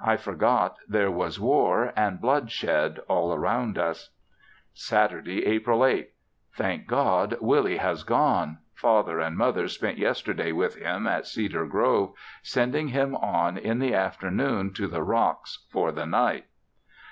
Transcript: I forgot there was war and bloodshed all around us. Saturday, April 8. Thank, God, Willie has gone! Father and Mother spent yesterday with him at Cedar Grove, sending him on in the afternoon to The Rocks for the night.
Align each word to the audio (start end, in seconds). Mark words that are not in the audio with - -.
I 0.00 0.16
forgot 0.16 0.76
there 0.86 1.10
was 1.10 1.40
war 1.40 1.92
and 1.96 2.20
bloodshed 2.20 3.00
all 3.08 3.34
around 3.34 3.76
us. 3.78 4.10
Saturday, 4.72 5.44
April 5.44 5.84
8. 5.84 6.10
Thank, 6.54 6.86
God, 6.86 7.36
Willie 7.40 7.78
has 7.78 8.04
gone! 8.04 8.58
Father 8.74 9.18
and 9.18 9.36
Mother 9.36 9.66
spent 9.66 9.98
yesterday 9.98 10.52
with 10.52 10.76
him 10.76 11.08
at 11.08 11.26
Cedar 11.26 11.66
Grove, 11.66 12.12
sending 12.44 12.90
him 12.90 13.16
on 13.16 13.58
in 13.58 13.80
the 13.80 13.92
afternoon 13.92 14.72
to 14.74 14.86
The 14.86 15.02
Rocks 15.02 15.66
for 15.68 15.90
the 15.90 16.06
night. 16.06 16.44